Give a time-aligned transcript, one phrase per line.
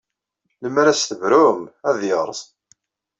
[0.61, 2.39] Lemmer ad as-tebrum, ad yerẓ.